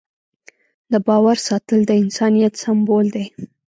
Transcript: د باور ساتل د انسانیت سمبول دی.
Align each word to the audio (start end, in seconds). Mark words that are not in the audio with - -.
د 0.91 0.93
باور 1.07 1.37
ساتل 1.47 1.79
د 1.85 1.91
انسانیت 2.03 2.53
سمبول 2.63 3.05
دی. 3.15 3.25